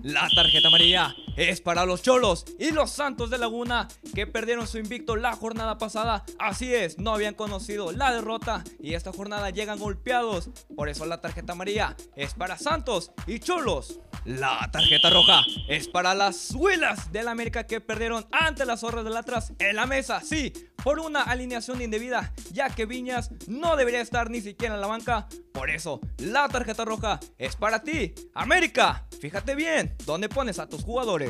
La 0.03 0.27
tarjeta 0.35 0.67
amarilla 0.67 1.15
es 1.35 1.61
para 1.61 1.85
los 1.85 2.01
Cholos 2.01 2.45
y 2.59 2.71
los 2.71 2.91
Santos 2.91 3.29
de 3.29 3.37
Laguna 3.37 3.87
que 4.13 4.27
perdieron 4.27 4.67
su 4.67 4.77
invicto 4.77 5.15
la 5.15 5.35
jornada 5.35 5.77
pasada. 5.77 6.23
Así 6.39 6.73
es, 6.73 6.97
no 6.99 7.13
habían 7.13 7.33
conocido 7.33 7.91
la 7.91 8.13
derrota 8.13 8.63
y 8.79 8.93
esta 8.93 9.11
jornada 9.11 9.49
llegan 9.49 9.79
golpeados. 9.79 10.49
Por 10.75 10.89
eso 10.89 11.05
la 11.05 11.21
tarjeta 11.21 11.53
amarilla 11.53 11.95
es 12.15 12.33
para 12.33 12.57
Santos 12.57 13.11
y 13.27 13.39
Cholos. 13.39 13.99
La 14.25 14.69
tarjeta 14.71 15.09
roja 15.09 15.41
es 15.67 15.87
para 15.89 16.15
las 16.15 16.51
Huilas 16.55 17.11
del 17.11 17.27
América 17.27 17.65
que 17.65 17.81
perdieron 17.81 18.25
ante 18.31 18.65
las 18.65 18.79
Zorras 18.79 19.03
del 19.03 19.17
Atlas 19.17 19.51
en 19.59 19.75
la 19.75 19.85
mesa. 19.85 20.21
Sí, 20.21 20.53
por 20.83 20.99
una 20.99 21.23
alineación 21.23 21.81
indebida, 21.81 22.33
ya 22.51 22.69
que 22.69 22.85
Viñas 22.85 23.31
no 23.47 23.75
debería 23.75 24.01
estar 24.01 24.29
ni 24.29 24.41
siquiera 24.41 24.75
en 24.75 24.81
la 24.81 24.87
banca. 24.87 25.27
Por 25.53 25.69
eso, 25.69 26.01
la 26.17 26.47
tarjeta 26.49 26.83
roja 26.83 27.19
es 27.37 27.55
para 27.55 27.83
ti, 27.83 28.13
América. 28.33 29.05
Fíjate 29.21 29.55
bien 29.55 29.95
dónde 30.05 30.27
pones 30.27 30.59
a 30.59 30.67
tus 30.67 30.83
jugadores. 30.83 31.22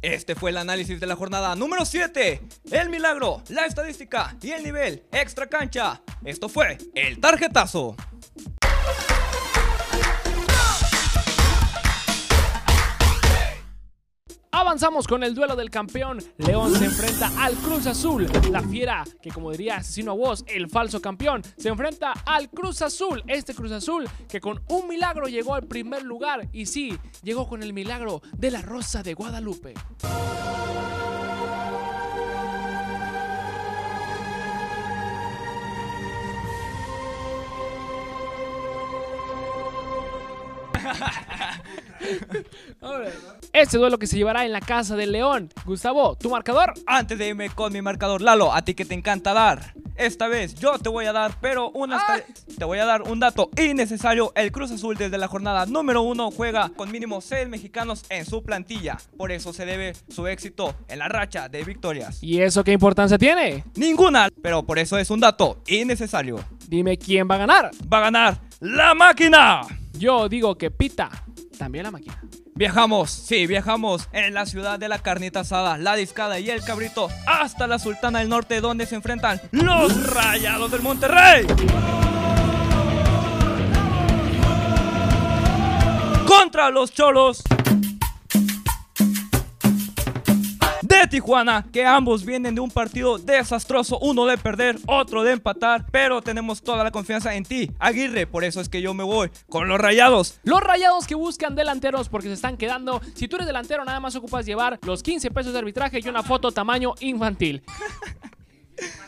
Este 0.00 0.34
fue 0.36 0.50
el 0.50 0.58
análisis 0.58 1.00
de 1.00 1.06
la 1.06 1.16
jornada 1.16 1.54
número 1.56 1.84
7. 1.84 2.40
El 2.70 2.88
milagro, 2.88 3.42
la 3.48 3.66
estadística 3.66 4.36
y 4.40 4.52
el 4.52 4.62
nivel 4.62 5.02
extra 5.10 5.48
cancha. 5.48 6.00
Esto 6.24 6.48
fue 6.48 6.78
el 6.94 7.18
tarjetazo. 7.18 7.96
Avanzamos 14.58 15.06
con 15.06 15.22
el 15.22 15.36
duelo 15.36 15.54
del 15.54 15.70
campeón. 15.70 16.18
León 16.36 16.74
se 16.74 16.86
enfrenta 16.86 17.30
al 17.38 17.54
Cruz 17.58 17.86
Azul. 17.86 18.26
La 18.50 18.60
fiera, 18.60 19.04
que 19.22 19.30
como 19.30 19.52
diría 19.52 19.76
Asesino 19.76 20.10
a 20.10 20.14
Voz, 20.16 20.44
el 20.48 20.68
falso 20.68 21.00
campeón, 21.00 21.42
se 21.56 21.68
enfrenta 21.68 22.12
al 22.26 22.50
Cruz 22.50 22.82
Azul. 22.82 23.22
Este 23.28 23.54
Cruz 23.54 23.70
Azul 23.70 24.08
que 24.28 24.40
con 24.40 24.60
un 24.68 24.88
milagro 24.88 25.28
llegó 25.28 25.54
al 25.54 25.68
primer 25.68 26.02
lugar. 26.02 26.48
Y 26.52 26.66
sí, 26.66 26.98
llegó 27.22 27.48
con 27.48 27.62
el 27.62 27.72
milagro 27.72 28.20
de 28.36 28.50
la 28.50 28.60
Rosa 28.60 29.04
de 29.04 29.14
Guadalupe. 29.14 29.74
Este 43.52 43.78
duelo 43.78 43.98
que 43.98 44.06
se 44.06 44.16
llevará 44.16 44.44
en 44.44 44.52
la 44.52 44.60
casa 44.60 44.96
del 44.96 45.12
León. 45.12 45.50
Gustavo, 45.64 46.16
¿tu 46.16 46.30
marcador? 46.30 46.74
Antes 46.86 47.18
de 47.18 47.28
irme 47.28 47.50
con 47.50 47.72
mi 47.72 47.82
marcador, 47.82 48.20
Lalo, 48.20 48.52
a 48.52 48.62
ti 48.62 48.74
que 48.74 48.84
te 48.84 48.94
encanta 48.94 49.32
dar. 49.32 49.74
Esta 49.96 50.28
vez 50.28 50.54
yo 50.54 50.78
te 50.78 50.88
voy 50.88 51.06
a 51.06 51.12
dar, 51.12 51.32
pero 51.40 51.70
una 51.70 52.00
te 52.56 52.64
voy 52.64 52.78
a 52.78 52.84
dar 52.84 53.02
un 53.02 53.18
dato 53.18 53.50
innecesario. 53.60 54.32
El 54.36 54.52
Cruz 54.52 54.70
Azul 54.70 54.96
desde 54.96 55.18
la 55.18 55.26
jornada 55.26 55.66
número 55.66 56.02
uno 56.02 56.30
juega 56.30 56.68
con 56.68 56.92
mínimo 56.92 57.20
6 57.20 57.48
mexicanos 57.48 58.04
en 58.08 58.24
su 58.24 58.44
plantilla. 58.44 58.98
Por 59.16 59.32
eso 59.32 59.52
se 59.52 59.66
debe 59.66 59.94
su 60.08 60.28
éxito 60.28 60.76
en 60.86 61.00
la 61.00 61.08
racha 61.08 61.48
de 61.48 61.64
victorias. 61.64 62.22
¿Y 62.22 62.40
eso 62.40 62.62
qué 62.62 62.72
importancia 62.72 63.18
tiene? 63.18 63.64
Ninguna, 63.74 64.28
pero 64.40 64.62
por 64.62 64.78
eso 64.78 64.98
es 64.98 65.10
un 65.10 65.18
dato 65.18 65.62
innecesario. 65.66 66.44
Dime 66.68 66.96
quién 66.96 67.28
va 67.28 67.34
a 67.34 67.38
ganar. 67.38 67.70
Va 67.92 67.98
a 67.98 68.02
ganar 68.02 68.40
la 68.60 68.94
máquina. 68.94 69.62
Yo 69.94 70.28
digo 70.28 70.56
que 70.56 70.70
pita 70.70 71.10
también 71.58 71.84
la 71.84 71.90
máquina. 71.90 72.20
Viajamos, 72.54 73.10
sí, 73.10 73.46
viajamos 73.46 74.08
en 74.12 74.32
la 74.34 74.46
ciudad 74.46 74.78
de 74.78 74.88
la 74.88 74.98
carnita 75.00 75.40
asada, 75.40 75.76
la 75.76 75.94
discada 75.94 76.38
y 76.38 76.50
el 76.50 76.64
cabrito 76.64 77.08
hasta 77.26 77.66
la 77.66 77.78
Sultana 77.78 78.20
del 78.20 78.28
Norte 78.28 78.60
donde 78.60 78.86
se 78.86 78.94
enfrentan 78.94 79.40
los 79.52 80.14
Rayados 80.14 80.70
del 80.70 80.82
Monterrey. 80.82 81.46
Contra 86.26 86.70
los 86.70 86.92
Cholos 86.92 87.42
de 90.98 91.06
Tijuana, 91.06 91.64
que 91.72 91.84
ambos 91.84 92.24
vienen 92.24 92.54
de 92.54 92.60
un 92.60 92.70
partido 92.70 93.18
desastroso, 93.18 93.98
uno 94.00 94.26
de 94.26 94.36
perder, 94.36 94.78
otro 94.86 95.22
de 95.22 95.32
empatar, 95.32 95.86
pero 95.92 96.20
tenemos 96.22 96.60
toda 96.62 96.82
la 96.82 96.90
confianza 96.90 97.34
en 97.34 97.44
ti, 97.44 97.70
Aguirre, 97.78 98.26
por 98.26 98.44
eso 98.44 98.60
es 98.60 98.68
que 98.68 98.82
yo 98.82 98.94
me 98.94 99.04
voy 99.04 99.30
con 99.48 99.68
los 99.68 99.78
Rayados. 99.78 100.40
Los 100.42 100.60
Rayados 100.60 101.06
que 101.06 101.14
buscan 101.14 101.54
delanteros 101.54 102.08
porque 102.08 102.28
se 102.28 102.34
están 102.34 102.56
quedando, 102.56 103.00
si 103.14 103.28
tú 103.28 103.36
eres 103.36 103.46
delantero 103.46 103.84
nada 103.84 104.00
más 104.00 104.16
ocupas 104.16 104.44
llevar 104.44 104.78
los 104.82 105.02
15 105.02 105.30
pesos 105.30 105.52
de 105.52 105.60
arbitraje 105.60 106.00
y 106.02 106.08
una 106.08 106.22
foto 106.22 106.50
tamaño 106.50 106.94
infantil. 107.00 107.62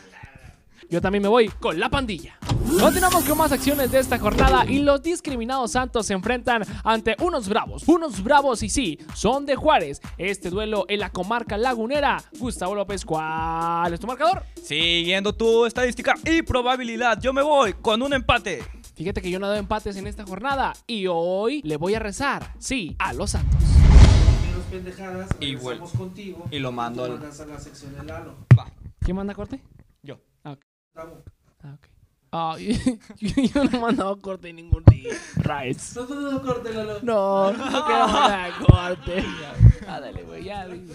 Yo 0.91 0.99
también 0.99 1.21
me 1.21 1.29
voy 1.29 1.47
con 1.47 1.79
la 1.79 1.87
pandilla. 1.89 2.37
Continuamos 2.77 3.23
con 3.23 3.37
más 3.37 3.53
acciones 3.53 3.91
de 3.93 3.99
esta 3.99 4.19
jornada 4.19 4.65
y 4.67 4.79
los 4.79 5.01
discriminados 5.01 5.71
santos 5.71 6.05
se 6.05 6.11
enfrentan 6.13 6.63
ante 6.83 7.15
unos 7.21 7.47
bravos. 7.47 7.87
Unos 7.87 8.21
bravos 8.21 8.61
y 8.61 8.67
sí, 8.69 8.99
son 9.15 9.45
de 9.45 9.55
Juárez. 9.55 10.01
Este 10.17 10.49
duelo 10.49 10.83
en 10.89 10.99
la 10.99 11.09
comarca 11.09 11.57
lagunera. 11.57 12.21
Gustavo 12.37 12.75
López, 12.75 13.05
¿cuál 13.05 13.93
es 13.93 14.01
tu 14.01 14.05
marcador? 14.07 14.43
Siguiendo 14.61 15.31
tu 15.33 15.65
estadística 15.65 16.13
y 16.25 16.41
probabilidad, 16.41 17.21
yo 17.21 17.31
me 17.31 17.41
voy 17.41 17.71
con 17.71 18.01
un 18.01 18.11
empate. 18.11 18.61
Fíjate 18.93 19.21
que 19.21 19.31
yo 19.31 19.39
no 19.39 19.47
doy 19.47 19.59
empates 19.59 19.95
en 19.95 20.07
esta 20.07 20.25
jornada 20.25 20.73
y 20.87 21.07
hoy 21.07 21.61
le 21.63 21.77
voy 21.77 21.95
a 21.95 21.99
rezar, 21.99 22.53
sí, 22.59 22.97
a 22.99 23.13
los 23.13 23.31
santos. 23.31 23.61
pendejadas, 24.69 25.29
Y 25.39 25.55
contigo 25.55 26.45
y 26.51 26.59
lo 26.59 26.71
mando 26.73 27.03
al- 27.05 27.13
a 27.17 27.45
la 27.45 27.59
sección 27.59 27.93
de 27.95 28.03
Lalo. 28.03 28.35
Va, 28.57 28.67
¿Quién 28.99 29.15
manda 29.17 29.33
corte? 29.33 29.61
Ah, 30.95 31.03
ok. 31.73 31.87
Ah, 32.33 32.55
yo 33.19 33.63
no 33.65 33.77
he 33.77 33.79
mandado 33.79 34.19
corte 34.19 34.51
ningún 34.53 34.83
día. 34.85 35.13
Rights. 35.37 35.95
No, 35.95 36.05
no, 36.05 36.31
no, 36.31 36.41
corte, 36.41 36.73
Lalo. 36.73 36.99
No, 37.01 37.51
no 37.51 37.63
quiero 37.85 38.07
mandar 38.07 38.51
corte. 38.65 39.25
Ándale, 39.87 40.23
güey, 40.23 40.43
ya, 40.45 40.67
dime. 40.67 40.93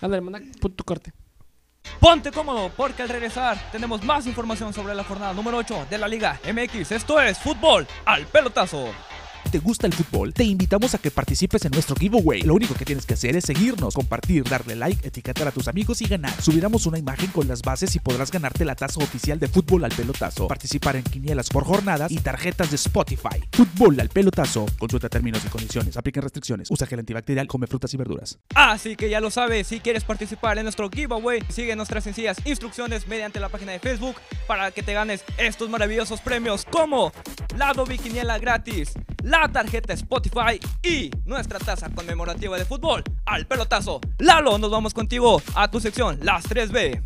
Ándale, 0.00 0.20
manda 0.20 0.40
tu 0.60 0.84
corte. 0.84 1.12
Ponte 2.00 2.32
cómodo 2.32 2.70
porque 2.76 3.02
al 3.02 3.08
regresar 3.08 3.58
tenemos 3.70 4.02
más 4.04 4.26
información 4.26 4.72
sobre 4.72 4.94
la 4.94 5.04
jornada 5.04 5.32
número 5.34 5.58
8 5.58 5.86
de 5.90 5.98
la 5.98 6.08
Liga 6.08 6.40
MX. 6.50 6.92
Esto 6.92 7.20
es 7.20 7.38
fútbol 7.38 7.86
al 8.04 8.26
pelotazo. 8.26 8.88
¿Te 9.50 9.58
gusta 9.58 9.86
el 9.86 9.92
fútbol? 9.92 10.32
Te 10.34 10.44
invitamos 10.44 10.94
a 10.94 10.98
que 10.98 11.10
participes 11.10 11.64
en 11.64 11.72
nuestro 11.72 11.94
giveaway. 11.96 12.42
Lo 12.42 12.54
único 12.54 12.74
que 12.74 12.84
tienes 12.84 13.06
que 13.06 13.14
hacer 13.14 13.36
es 13.36 13.44
seguirnos, 13.44 13.94
compartir, 13.94 14.44
darle 14.44 14.74
like, 14.74 15.06
etiquetar 15.06 15.48
a 15.48 15.52
tus 15.52 15.68
amigos 15.68 16.02
y 16.02 16.06
ganar. 16.06 16.40
Subiremos 16.42 16.86
una 16.86 16.98
imagen 16.98 17.30
con 17.30 17.46
las 17.46 17.62
bases 17.62 17.94
y 17.94 18.00
podrás 18.00 18.30
ganarte 18.30 18.64
la 18.64 18.74
taza 18.74 18.98
oficial 19.00 19.38
de 19.38 19.48
fútbol 19.48 19.84
al 19.84 19.92
pelotazo, 19.92 20.48
participar 20.48 20.96
en 20.96 21.02
quinielas 21.04 21.48
por 21.48 21.64
jornadas 21.64 22.10
y 22.10 22.18
tarjetas 22.18 22.70
de 22.70 22.76
Spotify. 22.76 23.40
Fútbol 23.52 24.00
al 24.00 24.08
pelotazo. 24.08 24.66
Consulta 24.78 25.08
términos 25.08 25.42
y 25.44 25.48
condiciones. 25.48 25.96
Apliquen 25.96 26.22
restricciones. 26.22 26.70
Usa 26.70 26.86
gel 26.86 26.98
antibacterial. 26.98 27.46
Come 27.46 27.66
frutas 27.66 27.94
y 27.94 27.96
verduras. 27.96 28.38
Así 28.54 28.96
que 28.96 29.08
ya 29.08 29.20
lo 29.20 29.30
sabes, 29.30 29.66
si 29.66 29.80
quieres 29.80 30.04
participar 30.04 30.58
en 30.58 30.64
nuestro 30.64 30.90
giveaway, 30.90 31.42
sigue 31.48 31.76
nuestras 31.76 32.04
sencillas 32.04 32.38
instrucciones 32.44 33.06
mediante 33.06 33.40
la 33.40 33.48
página 33.48 33.72
de 33.72 33.78
Facebook 33.78 34.16
para 34.46 34.70
que 34.70 34.82
te 34.82 34.92
ganes 34.92 35.24
estos 35.38 35.70
maravillosos 35.70 36.20
premios 36.20 36.64
como 36.64 37.12
la 37.56 37.70
Adobe 37.70 37.98
Quiniela 37.98 38.38
gratis, 38.38 38.92
la 39.24 39.48
tarjeta 39.48 39.94
Spotify 39.94 40.60
y 40.82 41.10
nuestra 41.24 41.58
taza 41.58 41.88
conmemorativa 41.88 42.58
de 42.58 42.66
fútbol 42.66 43.02
al 43.24 43.46
pelotazo. 43.46 44.00
Lalo, 44.18 44.58
nos 44.58 44.70
vamos 44.70 44.92
contigo 44.92 45.40
a 45.54 45.70
tu 45.70 45.80
sección, 45.80 46.18
las 46.22 46.44
3B. 46.44 47.02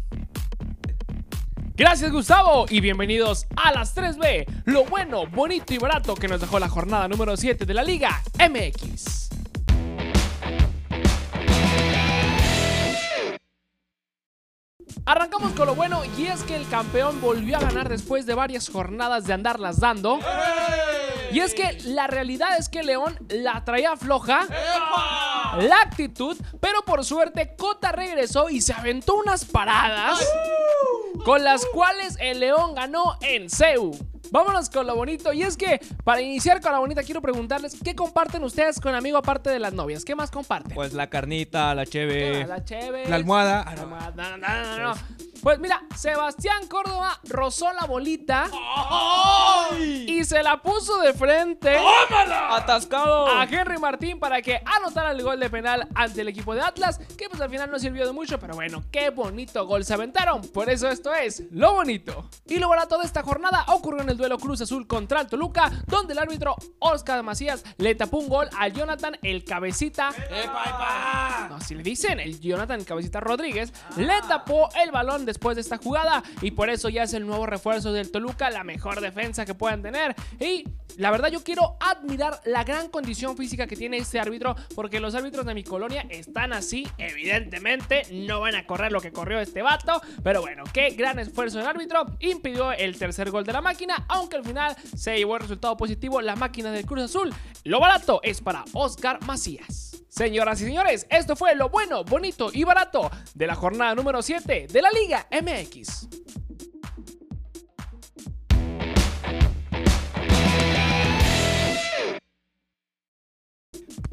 Gracias 1.76 2.10
Gustavo 2.10 2.66
y 2.68 2.80
bienvenidos 2.80 3.46
a 3.54 3.70
las 3.70 3.96
3B, 3.96 4.64
lo 4.64 4.84
bueno, 4.84 5.28
bonito 5.28 5.72
y 5.72 5.78
barato 5.78 6.16
que 6.16 6.26
nos 6.26 6.40
dejó 6.40 6.58
la 6.58 6.68
jornada 6.68 7.06
número 7.06 7.37
7 7.37 7.64
de 7.64 7.75
la 7.75 7.84
Liga 7.84 8.20
MX. 8.34 9.28
Arrancamos 15.06 15.52
con 15.52 15.68
lo 15.68 15.76
bueno 15.76 16.02
y 16.18 16.26
es 16.26 16.42
que 16.42 16.56
el 16.56 16.68
campeón 16.68 17.20
volvió 17.20 17.58
a 17.58 17.60
ganar 17.60 17.88
después 17.88 18.26
de 18.26 18.34
varias 18.34 18.68
jornadas 18.68 19.25
de 19.25 19.34
andarlas 19.34 19.78
dando. 19.78 20.18
Y 21.30 21.40
es 21.40 21.54
que 21.54 21.78
la 21.85 22.06
realidad 22.06 22.58
es 22.58 22.68
que 22.68 22.82
León 22.82 23.18
la 23.28 23.64
traía 23.64 23.97
floja. 23.97 24.47
La 25.58 25.80
actitud, 25.80 26.37
pero 26.61 26.82
por 26.82 27.04
suerte 27.04 27.54
Cota 27.56 27.92
regresó 27.92 28.49
y 28.49 28.61
se 28.61 28.73
aventó 28.73 29.14
unas 29.16 29.44
paradas 29.44 30.18
con 31.25 31.44
las 31.44 31.64
cuales 31.66 32.16
el 32.20 32.40
León 32.40 32.75
ganó 32.75 33.16
en 33.20 33.50
CEU. 33.50 33.92
Vámonos 34.30 34.70
con 34.70 34.87
lo 34.87 34.94
bonito. 34.94 35.32
Y 35.32 35.42
es 35.42 35.56
que, 35.56 35.80
para 36.04 36.20
iniciar 36.20 36.61
con 36.61 36.73
la 36.73 36.78
bonita, 36.78 37.02
quiero 37.02 37.20
preguntarles: 37.20 37.76
¿qué 37.82 37.94
comparten 37.94 38.42
ustedes 38.44 38.80
con 38.80 38.94
amigo 38.94 39.16
aparte 39.18 39.50
de 39.50 39.58
las 39.58 39.73
novias? 39.73 40.04
¿Qué 40.04 40.14
más 40.14 40.30
comparten? 40.30 40.75
Pues 40.75 40.92
la 40.92 41.08
carnita, 41.08 41.75
la 41.75 41.87
cheve, 41.87 42.47
la 42.47 42.64
chévere. 42.64 43.08
la 43.08 43.16
almohada. 43.16 43.64
La 43.64 43.82
almohada. 43.82 44.12
No, 44.16 44.37
no, 44.37 44.49
no, 44.49 44.76
no, 44.76 44.94
no. 44.94 45.28
Pues 45.42 45.61
mira, 45.61 45.80
Sebastián 45.94 46.66
Córdoba 46.66 47.20
rozó 47.25 47.73
la 47.73 47.87
bolita 47.87 48.50
y 50.06 50.25
se 50.25 50.42
la 50.42 50.61
puso 50.61 50.99
de 50.99 51.12
frente 51.12 51.76
atascado. 52.50 53.28
a 53.28 53.44
Henry 53.44 53.78
Martín 53.78 54.18
para 54.18 54.42
que 54.42 54.61
anotara 54.64 55.12
el 55.12 55.23
gol 55.23 55.38
de 55.38 55.49
penal 55.49 55.87
ante 55.94 56.23
el 56.23 56.28
equipo 56.28 56.54
de 56.54 56.62
Atlas, 56.62 56.99
que 57.16 57.28
pues 57.28 57.40
al 57.40 57.50
final 57.50 57.70
no 57.70 57.78
sirvió 57.78 58.04
de 58.06 58.12
mucho, 58.12 58.38
pero 58.40 58.54
bueno, 58.54 58.82
qué 58.90 59.11
bonito 59.11 59.64
gol 59.66 59.85
se 59.85 59.94
aventaron. 59.94 60.42
Por 60.42 60.68
eso 60.70 60.88
esto 60.88 61.14
es 61.14 61.44
lo 61.52 61.73
bonito. 61.73 62.28
Y 62.47 62.58
lo 62.58 62.68
barato 62.68 62.99
de 62.99 63.06
esta 63.06 63.23
jornada 63.23 63.64
ocurrió 63.68 64.02
en 64.02 64.11
el 64.11 64.17
duelo 64.18 64.37
Cruz 64.37 64.60
Azul 64.60 64.87
contra 64.87 65.22
el 65.22 65.28
Toluca, 65.28 65.72
donde 65.87 66.12
el 66.12 66.18
árbitro 66.18 66.56
Oscar 66.80 67.22
Macías 67.22 67.64
le 67.78 67.94
tapó 67.94 68.18
un 68.18 68.28
gol 68.28 68.48
a 68.58 68.68
Jonathan 68.68 69.16
el 69.22 69.44
cabecita. 69.44 70.10
No, 71.48 71.60
si 71.60 71.75
le 71.75 71.82
dicen, 71.82 72.20
el 72.20 72.38
Jonathan 72.40 72.84
Cabecita 72.84 73.20
Rodríguez 73.20 73.72
le 73.96 74.20
tapó 74.28 74.68
el 74.82 74.90
balón 74.90 75.25
después 75.25 75.54
de 75.54 75.62
esta 75.62 75.78
jugada 75.78 76.22
y 76.42 76.50
por 76.50 76.68
eso 76.68 76.90
ya 76.90 77.04
es 77.04 77.14
el 77.14 77.26
nuevo 77.26 77.46
refuerzo 77.46 77.92
del 77.92 78.10
Toluca, 78.10 78.50
la 78.50 78.64
mejor 78.64 79.00
defensa 79.00 79.46
que 79.46 79.54
puedan 79.54 79.80
tener. 79.80 80.14
Y 80.38 80.64
la 80.98 81.10
verdad 81.10 81.30
yo 81.30 81.44
quiero 81.44 81.76
admirar 81.80 82.40
la 82.44 82.64
gran 82.64 82.88
condición 82.88 83.37
física 83.37 83.66
que 83.66 83.76
tiene 83.76 83.98
este 83.98 84.18
árbitro 84.18 84.56
porque 84.75 84.98
los 84.98 85.14
árbitros 85.14 85.46
de 85.46 85.54
mi 85.54 85.62
colonia 85.62 86.04
están 86.10 86.52
así, 86.52 86.88
evidentemente 86.98 88.02
no 88.10 88.40
van 88.40 88.56
a 88.56 88.66
correr 88.66 88.90
lo 88.90 89.00
que 89.00 89.12
corrió 89.12 89.38
este 89.38 89.62
vato, 89.62 90.02
pero 90.25 90.40
bueno, 90.40 90.64
qué 90.72 90.90
gran 90.90 91.20
esfuerzo 91.20 91.58
del 91.58 91.68
árbitro, 91.68 92.04
impidió 92.18 92.72
el 92.72 92.98
tercer 92.98 93.30
gol 93.30 93.44
de 93.44 93.52
la 93.52 93.60
máquina, 93.60 94.06
aunque 94.08 94.36
al 94.36 94.44
final 94.44 94.76
se 94.96 95.16
llevó 95.16 95.36
el 95.36 95.42
resultado 95.42 95.76
positivo 95.76 96.20
la 96.20 96.36
máquina 96.36 96.70
del 96.70 96.86
Cruz 96.86 97.04
Azul. 97.04 97.32
Lo 97.64 97.80
barato 97.80 98.20
es 98.22 98.40
para 98.40 98.64
Oscar 98.72 99.22
Macías. 99.24 100.02
Señoras 100.08 100.60
y 100.60 100.64
señores, 100.64 101.06
esto 101.10 101.36
fue 101.36 101.54
lo 101.54 101.68
bueno, 101.68 102.02
bonito 102.02 102.50
y 102.52 102.64
barato 102.64 103.10
de 103.34 103.46
la 103.46 103.54
jornada 103.54 103.94
número 103.94 104.22
7 104.22 104.66
de 104.70 104.82
la 104.82 104.90
Liga 104.90 105.28
MX. 105.30 106.38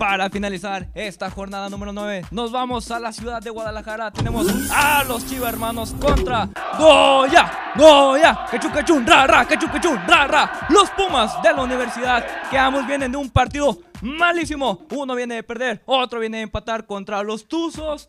Para 0.07 0.29
finalizar 0.29 0.87
esta 0.93 1.31
jornada 1.31 1.67
número 1.67 1.91
9, 1.91 2.27
nos 2.29 2.51
vamos 2.51 2.91
a 2.91 2.99
la 2.99 3.11
ciudad 3.11 3.41
de 3.41 3.49
Guadalajara. 3.49 4.11
Tenemos 4.11 4.45
a 4.69 5.03
los 5.03 5.25
Chivas 5.25 5.51
hermanos 5.51 5.95
contra 5.99 6.47
Goya, 6.77 7.71
Goya, 7.75 8.45
quechun, 8.51 8.71
quechun, 8.71 9.07
ra, 9.07 9.25
ra, 9.25 9.47
quechun, 9.47 9.71
quechun, 9.71 9.97
ra, 10.07 10.27
ra. 10.27 10.67
Los 10.69 10.91
Pumas 10.91 11.41
de 11.41 11.51
la 11.51 11.63
universidad 11.63 12.23
que 12.51 12.55
ambos 12.55 12.85
vienen 12.85 13.13
de 13.13 13.17
un 13.17 13.31
partido 13.31 13.79
malísimo. 14.03 14.85
Uno 14.91 15.15
viene 15.15 15.33
de 15.33 15.43
perder, 15.43 15.81
otro 15.87 16.19
viene 16.19 16.37
de 16.37 16.43
empatar 16.43 16.85
contra 16.85 17.23
los 17.23 17.47
Tuzos. 17.47 18.07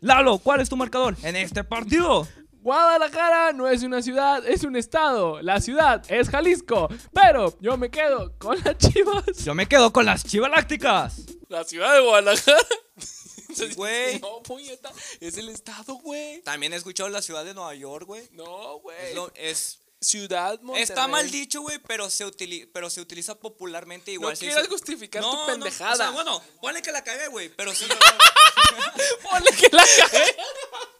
Lalo, 0.00 0.38
¿cuál 0.38 0.62
es 0.62 0.70
tu 0.70 0.78
marcador 0.78 1.14
en 1.22 1.36
este 1.36 1.62
partido? 1.62 2.26
Guadalajara 2.64 3.52
no 3.52 3.68
es 3.68 3.82
una 3.82 4.00
ciudad, 4.00 4.42
es 4.48 4.64
un 4.64 4.76
estado. 4.76 5.42
La 5.42 5.60
ciudad 5.60 6.02
es 6.08 6.30
Jalisco. 6.30 6.88
Pero 7.12 7.52
yo 7.60 7.76
me 7.76 7.90
quedo 7.90 8.32
con 8.38 8.56
las 8.64 8.78
chivas. 8.78 9.44
Yo 9.44 9.54
me 9.54 9.66
quedo 9.66 9.92
con 9.92 10.06
las 10.06 10.24
chivalácticas. 10.24 11.33
La 11.54 11.64
ciudad 11.64 11.94
de 11.94 12.00
Guadalajara. 12.00 12.58
Güey. 13.76 14.18
No, 14.18 14.42
puñeta. 14.42 14.90
Es 15.20 15.36
el 15.38 15.48
estado, 15.48 15.94
güey. 15.94 16.42
También 16.42 16.72
he 16.72 16.76
escuchado 16.76 17.08
la 17.08 17.22
ciudad 17.22 17.44
de 17.44 17.54
Nueva 17.54 17.72
York, 17.76 18.04
güey. 18.04 18.28
No, 18.32 18.80
güey. 18.80 18.96
Es, 19.36 19.78
Ciudad 20.00 20.60
Monterrey. 20.60 20.82
está 20.82 21.06
mal 21.06 21.30
dicho, 21.30 21.60
güey, 21.62 21.78
pero 21.78 22.10
se 22.10 22.26
utili- 22.26 22.68
pero 22.74 22.90
se 22.90 23.00
utiliza 23.00 23.36
popularmente 23.36 24.10
igual. 24.10 24.32
No 24.32 24.36
se 24.36 24.46
quieras 24.46 24.64
dice- 24.64 24.70
justificar 24.72 25.22
No, 25.22 25.30
tu 25.30 25.36
no, 25.36 25.46
pendejada. 25.46 25.92
o 25.92 25.96
sea, 25.96 26.10
bueno, 26.10 26.42
ponle 26.60 26.82
que 26.82 26.90
la 26.92 27.02
cagué, 27.04 27.28
güey, 27.28 27.48
pero 27.48 27.72
sí. 27.74 27.86
Ponle 29.22 29.50
que 29.52 29.68
la 29.74 29.84
cagué. 29.98 30.36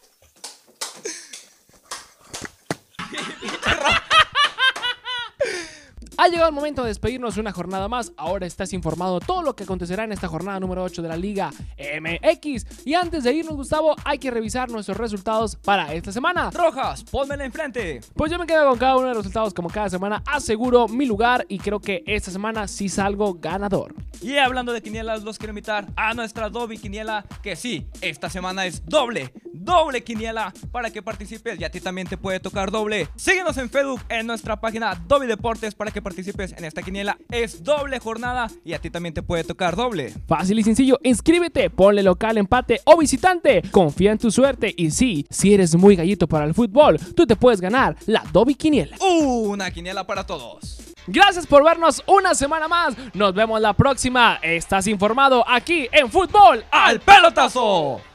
Ha 6.17 6.29
llegado 6.29 6.47
el 6.47 6.55
momento 6.55 6.81
de 6.83 6.87
despedirnos 6.87 7.35
de 7.35 7.41
una 7.41 7.51
jornada 7.51 7.89
más. 7.89 8.13
Ahora 8.15 8.45
estás 8.45 8.71
informado 8.71 9.19
de 9.19 9.25
todo 9.25 9.41
lo 9.41 9.53
que 9.53 9.65
acontecerá 9.65 10.05
en 10.05 10.13
esta 10.13 10.29
jornada 10.29 10.59
número 10.61 10.81
8 10.81 11.01
de 11.01 11.09
la 11.09 11.17
Liga 11.17 11.51
MX. 11.77 12.85
Y 12.85 12.93
antes 12.93 13.25
de 13.25 13.33
irnos, 13.33 13.55
Gustavo, 13.55 13.95
hay 14.05 14.17
que 14.17 14.31
revisar 14.31 14.69
nuestros 14.69 14.97
resultados 14.97 15.57
para 15.57 15.93
esta 15.93 16.13
semana. 16.13 16.51
Rojas, 16.51 17.03
pónmela 17.03 17.43
enfrente. 17.43 17.99
Pues 18.13 18.31
yo 18.31 18.39
me 18.39 18.45
quedo 18.47 18.69
con 18.69 18.79
cada 18.79 18.95
uno 18.95 19.07
de 19.07 19.13
los 19.13 19.17
resultados 19.17 19.53
como 19.53 19.69
cada 19.69 19.89
semana. 19.89 20.23
Aseguro 20.25 20.87
mi 20.87 21.05
lugar 21.05 21.45
y 21.49 21.59
creo 21.59 21.81
que 21.81 22.01
esta 22.07 22.31
semana 22.31 22.67
sí 22.69 22.87
salgo 22.87 23.33
ganador. 23.33 23.93
Y 24.21 24.37
hablando 24.37 24.71
de 24.71 24.81
quinielas, 24.81 25.23
los 25.23 25.37
quiero 25.37 25.51
invitar 25.51 25.87
a 25.97 26.13
nuestra 26.13 26.49
Dobby 26.49 26.77
Quiniela, 26.77 27.25
que 27.43 27.57
sí, 27.57 27.87
esta 28.01 28.29
semana 28.29 28.65
es 28.65 28.85
doble, 28.85 29.33
doble 29.65 30.03
quiniela 30.03 30.53
para 30.71 30.91
que 30.91 31.01
participes 31.01 31.59
y 31.59 31.63
a 31.63 31.69
ti 31.69 31.81
también 31.81 32.07
te 32.07 32.17
puede 32.17 32.39
tocar 32.39 32.71
doble. 32.71 33.09
Síguenos 33.15 33.57
en 33.57 33.69
Facebook 33.69 34.01
en 34.09 34.27
nuestra 34.27 34.59
página 34.59 34.95
Dobby 35.07 35.27
Deportes 35.27 35.75
para 35.75 35.91
que 35.91 36.01
participes 36.05 36.53
en 36.55 36.65
esta 36.65 36.83
quiniela. 36.83 37.17
Es 37.31 37.63
doble 37.63 37.99
jornada 37.99 38.47
y 38.63 38.73
a 38.73 38.79
ti 38.79 38.91
también 38.91 39.15
te 39.15 39.23
puede 39.23 39.43
tocar 39.43 39.75
doble. 39.75 40.13
Fácil 40.27 40.59
y 40.59 40.63
sencillo, 40.63 40.99
inscríbete, 41.01 41.71
ponle 41.71 42.03
local, 42.03 42.37
empate 42.37 42.79
o 42.85 42.95
visitante. 42.97 43.63
Confía 43.71 44.11
en 44.11 44.19
tu 44.19 44.29
suerte 44.29 44.71
y 44.77 44.91
sí, 44.91 45.25
si 45.31 45.55
eres 45.55 45.75
muy 45.75 45.95
gallito 45.95 46.27
para 46.27 46.45
el 46.45 46.53
fútbol, 46.53 46.99
tú 47.15 47.25
te 47.25 47.35
puedes 47.35 47.59
ganar 47.59 47.97
la 48.05 48.23
Dobby 48.31 48.53
Quiniela. 48.53 48.97
Una 49.01 49.71
quiniela 49.71 50.05
para 50.05 50.25
todos. 50.27 50.77
Gracias 51.07 51.47
por 51.47 51.63
vernos 51.63 52.03
una 52.05 52.35
semana 52.35 52.67
más. 52.67 52.95
Nos 53.13 53.33
vemos 53.33 53.59
la 53.59 53.73
próxima. 53.73 54.39
Estás 54.43 54.85
informado 54.87 55.43
aquí 55.47 55.87
en 55.91 56.09
Fútbol 56.09 56.63
¡Al 56.71 56.99
pelotazo! 56.99 58.14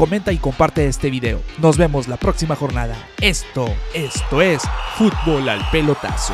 Comenta 0.00 0.32
y 0.32 0.38
comparte 0.38 0.86
este 0.86 1.10
video. 1.10 1.42
Nos 1.58 1.76
vemos 1.76 2.08
la 2.08 2.16
próxima 2.16 2.56
jornada. 2.56 2.96
Esto, 3.20 3.66
esto 3.92 4.40
es 4.40 4.62
Fútbol 4.96 5.46
al 5.46 5.60
Pelotazo. 5.70 6.32